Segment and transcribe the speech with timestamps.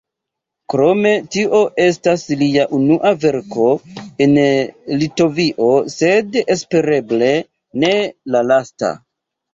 [0.73, 3.67] Krome, tio estas lia unua verko
[4.27, 4.33] en
[5.03, 7.33] Litovio, sed, espereble,
[7.85, 7.93] ne
[8.37, 8.95] la lasta.